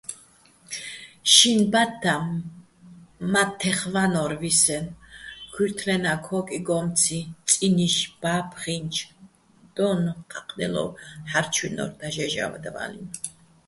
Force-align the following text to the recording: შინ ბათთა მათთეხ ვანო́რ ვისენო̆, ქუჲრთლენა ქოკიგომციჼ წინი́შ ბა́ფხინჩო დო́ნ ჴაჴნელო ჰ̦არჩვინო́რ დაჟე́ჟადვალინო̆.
შინ 1.33 1.59
ბათთა 1.71 2.15
მათთეხ 3.33 3.79
ვანო́რ 3.93 4.31
ვისენო̆, 4.41 4.97
ქუჲრთლენა 5.53 6.13
ქოკიგომციჼ 6.25 7.19
წინი́შ 7.49 7.95
ბა́ფხინჩო 8.21 9.07
დო́ნ 9.75 10.01
ჴაჴნელო 10.31 10.85
ჰ̦არჩვინო́რ 11.29 11.89
დაჟე́ჟადვალინო̆. 11.99 13.11